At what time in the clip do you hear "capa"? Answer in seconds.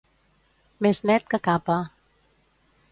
1.49-1.79